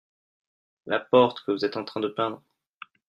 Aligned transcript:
La 0.87 0.99
porte 0.99 1.41
que 1.41 1.51
vous 1.51 1.63
être 1.63 1.77
en 1.77 1.83
train 1.85 1.99
de 1.99 2.07
peindre. 2.07 2.41